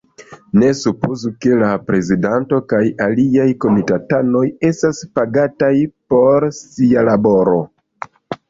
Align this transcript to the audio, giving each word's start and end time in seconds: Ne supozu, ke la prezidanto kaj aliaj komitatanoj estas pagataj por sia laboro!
Ne 0.59 0.69
supozu, 0.77 1.29
ke 1.45 1.51
la 1.63 1.67
prezidanto 1.89 2.61
kaj 2.73 2.81
aliaj 3.07 3.47
komitatanoj 3.67 4.43
estas 4.73 5.05
pagataj 5.21 5.73
por 6.15 6.49
sia 6.63 7.09
laboro! 7.13 7.61